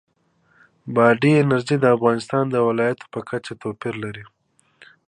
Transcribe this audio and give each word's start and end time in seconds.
بادي 0.95 1.31
انرژي 1.41 1.75
د 1.79 1.85
افغانستان 1.95 2.43
د 2.49 2.55
ولایاتو 2.67 3.05
په 3.13 3.19
کچه 3.29 3.53
توپیر 3.61 3.95
لري. 4.03 4.25